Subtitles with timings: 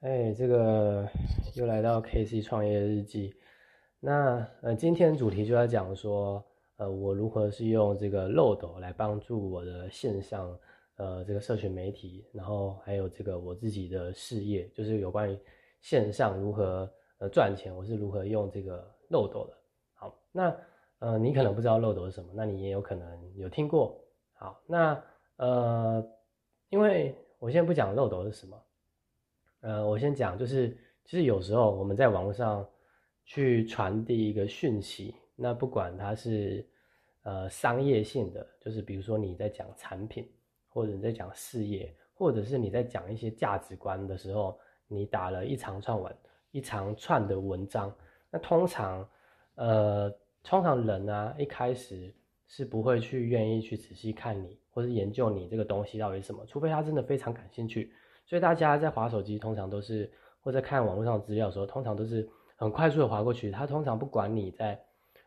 [0.00, 1.08] 哎，这个
[1.54, 3.34] 又来到 KC 创业日记。
[3.98, 6.44] 那呃，今天主题就在讲说，
[6.76, 10.56] 呃，我如何是用这个漏斗来帮助我的线上
[10.96, 15.38] 呃这个社群媒体，然后还有这个我自己的事业，就是有关于
[15.80, 16.88] 线上如何
[17.18, 19.56] 呃赚钱，我是如何用这个漏斗的。
[19.94, 20.54] 好，那
[20.98, 23.98] 呃，你可能不知道漏斗是什么，那你也有可能有听过。
[24.34, 25.02] 好，那
[25.36, 26.06] 呃，
[26.68, 28.62] 因为我现在不讲漏斗是什么。
[29.60, 32.64] 呃，我先讲，就是其实有时候我们在网络上
[33.24, 36.64] 去传递一个讯息，那不管它是
[37.22, 40.30] 呃商业性的，就是比如说你在讲产品，
[40.68, 46.14] 或者你在讲事业，或者是你在讲一些价值观的时候，你打了一长串文，
[46.52, 47.92] 一长串的文章，
[48.30, 49.08] 那通常
[49.56, 50.08] 呃
[50.44, 52.14] 通常人啊一开始
[52.46, 57.92] 是不会去愿意去仔细看你，或是研究你这个东西到底是什么，除非他真的非常感兴趣。
[58.26, 63.50] 所以大家在划手机，通常都是或者看网络上资料的时候，通常都是很快速的划过去。
[63.50, 64.84] 他通常不管你在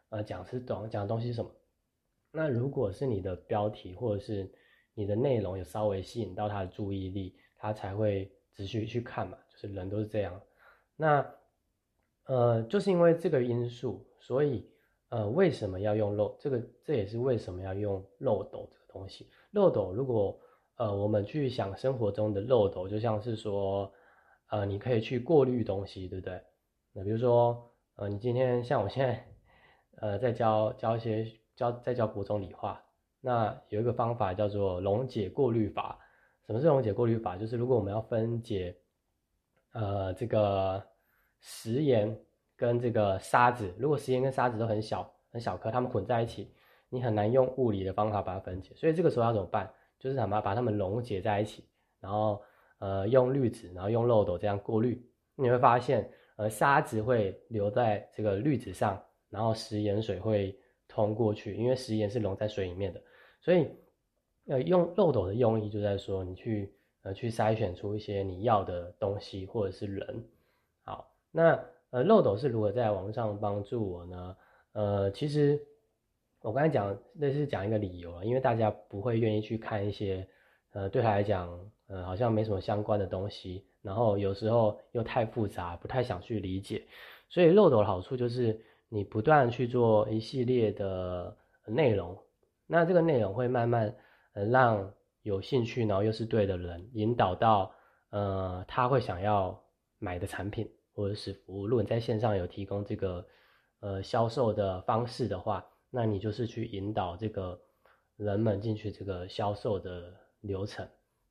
[0.09, 1.49] 呃讲是懂讲的东西是什么。
[2.31, 4.51] 那如果是你的标题或者是
[4.93, 9.37] 你的内容有稍微吸引到他的注意力，他才会持续去看嘛。
[9.49, 10.39] 就是人都是这样。
[10.95, 11.25] 那
[12.25, 14.69] 呃就是因为这个因素，所以
[15.07, 16.61] 呃为什么要用漏这个？
[16.83, 19.29] 这也是为什么要用漏斗这个东西。
[19.51, 20.39] 漏斗如果
[20.79, 23.91] 呃，我们去想生活中的漏斗，就像是说，
[24.47, 26.41] 呃，你可以去过滤东西，对不对？
[26.93, 29.27] 那比如说，呃，你今天像我现在，
[29.97, 32.81] 呃，在教教一些教在教国中理化，
[33.19, 35.99] 那有一个方法叫做溶解过滤法。
[36.47, 37.35] 什么是溶解过滤法？
[37.35, 38.73] 就是如果我们要分解，
[39.73, 40.81] 呃，这个
[41.41, 42.17] 食盐
[42.55, 46.53] 跟这个沙子，如果食盐跟沙子都很小很小颗，它们混在一起，
[46.87, 48.73] 你很难用物理的方法把它分解。
[48.75, 49.69] 所以这个时候要怎么办？
[49.99, 51.65] 就是什么把它们溶解在一起，
[51.99, 52.41] 然后
[52.79, 63.01] 呃用滤纸，然后用漏斗这样过滤，你会发现呃沙子会留在这个滤纸上，然后食盐水会通过去，因为食盐是溶在水里面的，
[63.41, 63.67] 所以
[64.47, 70.23] 呃用漏斗的用意就在说你去呃去筛选出一些你要的东西或者是人。
[70.85, 74.37] 好，那呃漏斗是如何在网上帮助我呢？
[74.71, 75.61] 呃其实。
[76.41, 80.25] 我刚才讲那是讲一个理由了，因为大家不会愿意去看一些，
[80.71, 81.49] 呃，对他来讲，
[81.87, 86.81] 呃，好像没什么相关的东西，然后有时候又太复杂，不太想去理解。
[87.27, 88.57] 所以漏斗的好处就是
[88.87, 91.35] 你不断去做一系列的
[91.65, 92.17] 内容，
[92.65, 93.93] 那这个内容会慢慢
[94.31, 97.69] 呃让有兴趣，然后又是对的人引导到，
[98.11, 99.61] 呃，他会想要
[99.97, 101.67] 买的产品或者是服务。
[101.67, 103.25] 如果你在线上有提供这个
[103.81, 105.65] 呃销售的方式的话。
[105.89, 107.59] 那你就是去引导这个
[108.15, 110.87] 人们进去这个销售的流程。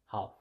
[0.07, 0.39] 好，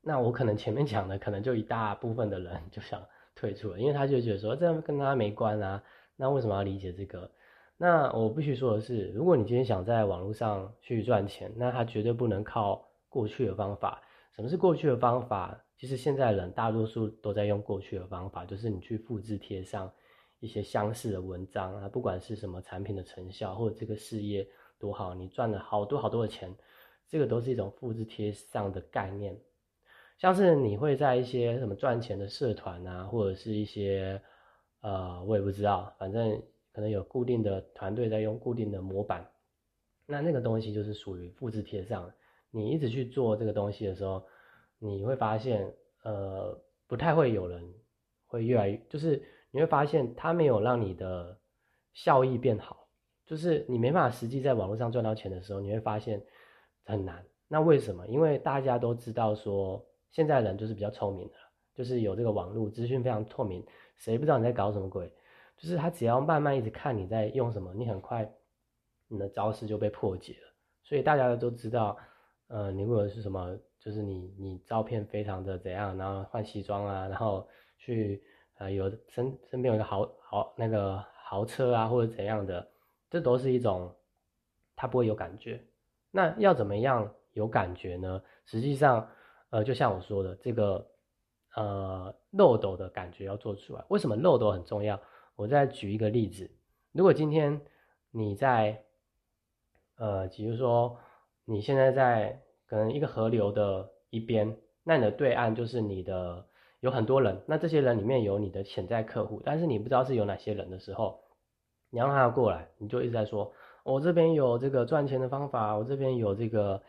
[0.00, 3.02] 那我可能前面讲的可能就一大部分的人 就想
[3.34, 5.82] 退出了，因为他就觉得说这样跟他没关啊，
[6.16, 7.30] 那为什么要理解这个？
[7.76, 14.02] 那我必须说的是，如果你今天想在网络上去赚钱，那他绝对不能靠过去的方法。
[14.34, 15.62] 什么是过去的方法？
[15.76, 19.92] 其实现在人大多数都在用过去的方法，就是你去复制贴上。
[20.38, 24.46] 一些相似的文章啊，不管是什么产品的成效，或者这个事业
[24.78, 26.54] 多好，你赚了好多好多的钱，
[27.08, 29.34] 这个都是一种复制贴上的概念。
[30.18, 34.20] 像是你会在一些什么赚钱的社团啊，或者是一些
[34.82, 36.42] 呃，我也不知道，反正
[36.72, 39.26] 可能有固定的团队在用固定的模板，
[40.04, 42.12] 那那个东西就是属于复制贴上。
[42.50, 44.22] 你一直去做这个东西的时候，
[44.78, 47.74] 你会发现呃，不太会有人
[48.26, 49.22] 会越来越就是。
[49.50, 51.38] 你会发现它没有让你的
[51.94, 52.88] 效益变好，
[53.24, 56.22] 就是你没办法实际在网络上赚到钱的时候，你会发现
[56.84, 57.24] 很难。
[57.48, 58.06] 那为什么？
[58.06, 61.34] 因为大家都知道说，现在人就是比较聪明的，
[61.74, 63.64] 就是有这个网络资讯非常透明，
[63.96, 65.10] 谁不知道你在搞什么鬼？
[65.56, 68.30] 就是他只要慢慢一直看你在用什么，你很快
[69.08, 70.54] 你的招式就被破解了。
[70.82, 71.96] 所以大家都知道，
[72.48, 78.22] 呃，你如果是什么，就是你你照片非常的怎样，然后换西装啊，然后去。
[78.58, 82.66] 呃，有身身边有一个豪豪那个豪车啊，或者怎样的，
[83.10, 83.94] 这都是一种，
[84.74, 85.62] 他不会有感觉。
[86.10, 88.22] 那要怎么样有感觉呢？
[88.46, 89.06] 实际上，
[89.50, 90.90] 呃，就像我说的，这个
[91.54, 93.84] 呃漏斗的感觉要做出来。
[93.88, 94.98] 为什么漏斗很重要？
[95.34, 96.50] 我再举一个例子，
[96.92, 97.60] 如果今天
[98.10, 98.82] 你在，
[99.96, 100.98] 呃，比如说
[101.44, 106.46] 你现在在可能一个河流的一边，那你的对岸就是你的。
[106.86, 111.18] 有很多人，那这些人里面有你的潜在客户，但是你不知道是有哪些人的时候，
[111.90, 113.52] 你让他过来，你就一直在说，
[113.82, 116.80] 我这边有这个赚钱的方法，我这边有这个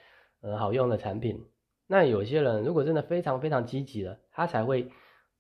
[0.41, 1.43] 呃好用的产品。
[1.87, 4.91] 那有些人如果真的非常非常积极的，他才会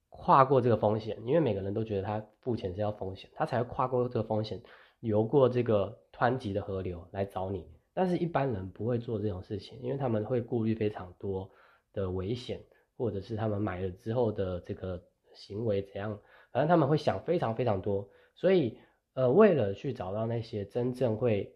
[0.09, 4.59] 跨过这个风险，因为每个人都觉得他付钱是要风险，他才会跨过这个风险，
[5.01, 7.63] 游过这个湍急的河流来找你。
[7.93, 11.47] 但是，一般人不会做这种事情，因为他们会顾虑非常多
[11.93, 12.59] 的危险，
[12.97, 15.01] 或者是他们买了之后的这个
[15.33, 16.19] 行为怎样，
[16.51, 18.09] 反正他们会想非常非常多。
[18.33, 18.77] 所以，
[19.13, 21.55] 呃，为了去找到那些真正会，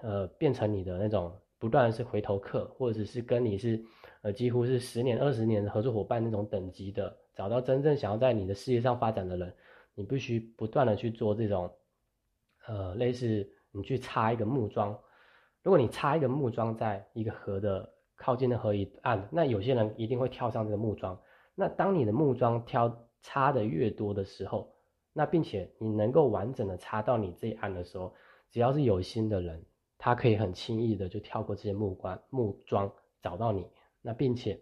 [0.00, 3.82] 呃，变成你的那种不断是回头客，或者是跟你是，
[4.22, 9.54] 呃，几乎是十年、二十年的合作伙伴那种等级的，找到真正想要在你的事业上发展的人，
[9.94, 11.70] 你必须不断的去做这种，
[12.66, 14.98] 呃，类似你去插一个木桩。
[15.62, 21.18] 如果你插一个木桩在一个河的靠近的河一岸，那有些人一定会跳上这个木桩。
[21.54, 24.74] 那当你的木桩挑插的越多的时候，
[25.12, 28.12] 那并且你能够完整的插到你这一岸的时候，
[28.50, 29.64] 只要是有心的人，
[29.96, 32.92] 他可以很轻易的就跳过这些木关木桩
[33.22, 33.66] 找到你。
[34.02, 34.60] 那并且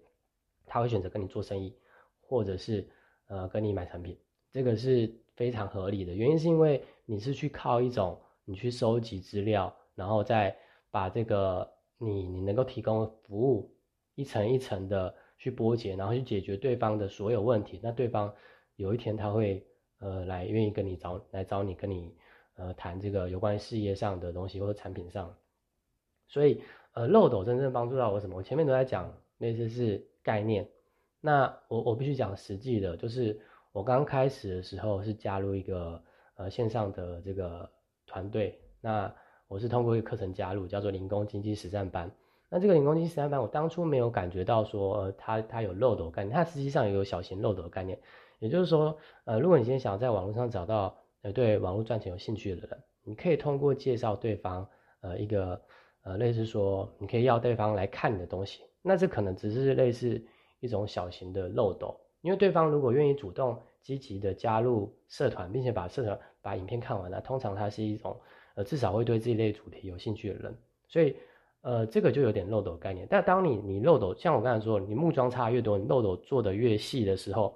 [0.65, 1.77] 他会选择跟你做生意，
[2.21, 2.89] 或者是
[3.29, 4.19] 呃跟你买产品，
[4.51, 6.15] 这个是非常合理的。
[6.15, 10.57] 原因是因为你是去靠一种你去收集资料，然后再
[10.91, 13.75] 把这个你你能够提供服务
[14.15, 17.81] 一层一层的去剥解，然后去解决对方的所有问题。
[17.83, 18.35] 那对方
[18.77, 19.67] 有一天他会
[19.99, 22.15] 呃来愿意跟你找来找你跟你
[22.57, 25.35] 呃谈这个有关事业上的东西或者产品上。
[26.29, 26.63] 所以
[26.93, 28.37] 呃漏斗真正帮助到我什么？
[28.37, 30.69] 我前面都在讲那些是概念。
[31.21, 33.41] 那我我必须讲实际的，就是
[33.73, 36.03] 我刚开始的时候是加入一个
[36.37, 37.69] 呃线上的这个
[38.07, 38.61] 团队。
[38.81, 39.13] 那
[39.49, 42.11] 我是通过一个课程加入，叫做零工经济实战班。
[42.49, 47.99] 那这个零工经济实战班，我当初没有感觉到说，呃，它它有漏斗概念，它实际上也有小型漏斗概念。
[48.41, 54.69] 也就是说，呃，如果你今天想要在网络上找到呃对网络赚钱有兴趣的人，你可以通过介绍对方，
[55.01, 55.61] 呃，一个
[56.03, 58.63] 呃类似说，你可以要对方来看你的东西。
[58.83, 60.21] 那这可能只是类似
[60.61, 68.19] 一种小型的漏斗，因为对方如果愿意主动积极的加入社团，并且把社团把影片看完了，通常它是一种。
[68.57, 70.59] 呃，至少会对这一类主题有兴趣的人，
[70.89, 71.15] 所以，
[71.61, 73.07] 呃，这个就有点漏斗概念。
[73.11, 77.55] 但当你你漏斗，像我刚才说，你木桩插越多，你漏斗做的越细的时候，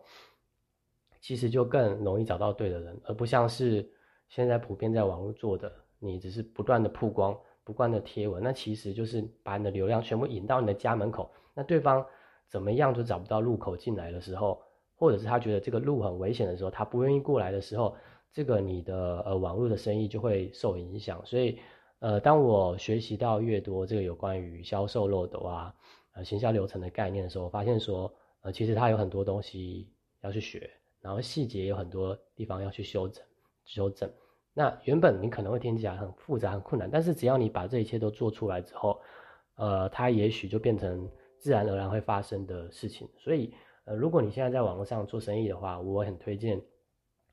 [1.18, 3.88] 其实就更容易找到对的人，而不像是
[4.28, 11.30] 现在普遍在网络做的，你只是不断的曝光、不断的贴文，那其实就是把你的流量全部引到你的家门口。
[11.54, 12.04] 那对方
[12.46, 14.60] 怎么样就找不到入口进来的时候，
[14.96, 17.96] 或者是他觉得这个路很危险的时候，他不愿意过来的时候。
[18.32, 21.58] 这个你的呃网络的生意就会受影响，所以
[21.98, 25.74] 呃当我学习到越多这个有关于销售漏斗啊
[26.14, 28.12] 呃行销流程的概念的时候，我发现说
[28.42, 29.92] 呃其实它有很多东西
[30.22, 33.24] 要去学，然后细节有很多地方要去修整
[33.64, 34.08] 修正。
[34.54, 39.00] 那原本你可能会听起来很复杂很困难，但是只要你把这一切都做出来之后，
[39.56, 43.08] 呃它也许就变成自然而然会发生的事情。
[43.18, 43.52] 所以
[43.86, 46.62] 呃如果你现在在网络上做生意的话，我很推荐。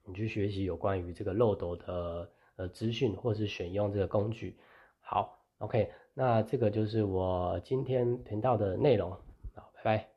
[0.07, 4.57] 你去学习有关于这个漏斗的呃资讯，或是选用这个工具。
[5.01, 9.11] 好，OK，那这个就是我今天频道的内容。
[9.53, 10.16] 好，拜拜。